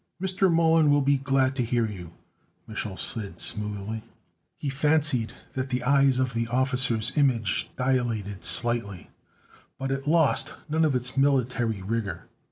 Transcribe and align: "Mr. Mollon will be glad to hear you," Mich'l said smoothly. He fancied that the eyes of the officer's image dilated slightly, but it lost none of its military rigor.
"Mr. 0.19 0.51
Mollon 0.51 0.89
will 0.89 1.03
be 1.03 1.17
glad 1.17 1.55
to 1.55 1.63
hear 1.63 1.85
you," 1.85 2.13
Mich'l 2.67 2.97
said 2.97 3.39
smoothly. 3.39 4.01
He 4.57 4.67
fancied 4.67 5.31
that 5.53 5.69
the 5.69 5.83
eyes 5.83 6.17
of 6.17 6.33
the 6.33 6.47
officer's 6.47 7.15
image 7.15 7.69
dilated 7.77 8.43
slightly, 8.43 9.11
but 9.77 9.91
it 9.91 10.07
lost 10.07 10.55
none 10.67 10.85
of 10.85 10.95
its 10.95 11.15
military 11.17 11.83
rigor. 11.83 12.27